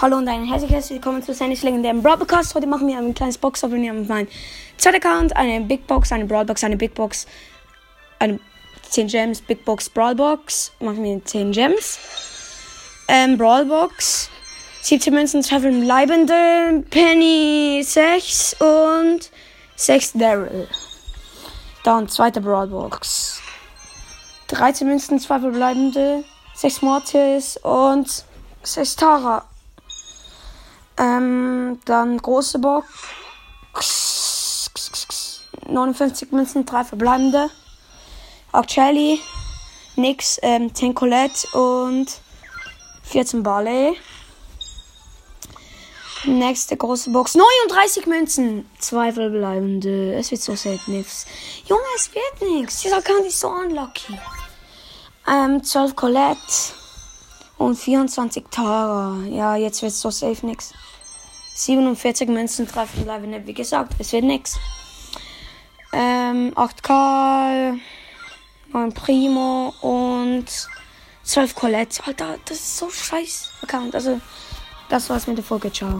Hallo 0.00 0.18
und 0.18 0.28
ein 0.28 0.44
herzliches 0.44 0.90
Willkommen 0.90 1.24
zu 1.24 1.34
Sandys 1.34 1.64
legendären 1.64 2.00
Broadcast. 2.00 2.54
Heute 2.54 2.68
machen 2.68 2.86
wir 2.86 2.96
ein 2.96 3.12
kleines 3.14 3.36
Box-Opening 3.36 4.02
auf 4.02 4.06
meinem 4.06 4.28
zweiten 4.76 5.04
Account. 5.04 5.36
Eine 5.36 5.60
Big 5.62 5.88
Box, 5.88 6.12
eine 6.12 6.24
Broadbox, 6.24 6.62
eine 6.62 6.76
Big 6.76 6.94
Box, 6.94 7.26
eine 8.20 8.38
10 8.90 9.08
Gems, 9.08 9.40
Big 9.40 9.64
Box, 9.64 9.90
Brawlbox. 9.90 10.70
Machen 10.78 11.02
wir 11.02 11.24
10 11.24 11.50
Gems. 11.50 11.98
Ähm, 13.08 13.36
Brawlbox. 13.36 14.30
17 14.82 15.12
Münzen, 15.12 15.42
2 15.42 15.58
verbleibende, 15.58 16.84
Penny 16.90 17.82
6 17.82 18.54
und 18.60 19.32
6 19.74 20.12
Daryl. 20.12 20.68
Dann 21.82 22.08
zweite 22.08 22.40
Brawlbox. 22.40 23.40
13 24.46 24.86
Münzen, 24.86 25.18
2 25.18 25.40
verbleibende, 25.40 26.22
6 26.54 26.82
Mortis 26.82 27.56
und 27.56 28.24
6 28.62 28.94
Tara. 28.94 29.47
Ähm, 31.18 31.80
dann 31.84 32.18
große 32.18 32.58
Box. 32.60 34.70
59 35.66 36.32
Münzen, 36.32 36.64
3 36.64 36.84
verbleibende. 36.84 37.50
Ochelli, 38.52 39.20
nix, 39.96 40.38
ähm, 40.42 40.74
10 40.74 40.94
Colette 40.94 41.46
und 41.58 42.06
14 43.02 43.42
Barley. 43.42 43.98
Nächste 46.24 46.76
große 46.76 47.10
Box. 47.10 47.34
39 47.34 48.06
Münzen. 48.06 48.70
Zwei 48.78 49.12
verbleibende. 49.12 50.14
Es 50.14 50.30
wird 50.30 50.42
so 50.42 50.54
selten 50.56 50.96
nichts. 50.96 51.26
Junge, 51.66 51.82
es 51.96 52.10
wird 52.14 52.50
nichts. 52.50 52.82
Dieser 52.82 52.98
Account 52.98 53.26
ist 53.26 53.40
so 53.40 53.48
unlucky. 53.48 54.18
Ähm, 55.30 55.62
12 55.62 55.94
Colette. 55.94 56.38
Und 57.56 57.76
24 57.76 58.44
Tara. 58.50 59.18
Ja, 59.28 59.56
jetzt 59.56 59.82
wird 59.82 59.92
so 59.92 60.10
safe 60.10 60.46
nix. 60.46 60.72
47 61.58 62.28
Münzen, 62.28 62.68
3 62.68 62.86
verbleibende. 62.86 63.44
Wie 63.44 63.52
gesagt, 63.52 63.94
es 63.98 64.12
wird 64.12 64.24
nix. 64.24 64.58
Ähm, 65.92 66.52
8 66.54 66.82
Karl. 66.84 67.80
9 68.72 68.92
Primo. 68.92 69.74
Und 69.80 70.46
12 71.24 71.54
Colette. 71.56 72.06
Alter, 72.06 72.38
das 72.44 72.58
ist 72.58 72.78
so 72.78 72.88
scheiß 72.88 73.50
Account. 73.62 73.96
Also, 73.96 74.20
das 74.88 75.10
war's 75.10 75.26
mit 75.26 75.36
der 75.36 75.44
Folge. 75.44 75.72
Ciao. 75.72 75.94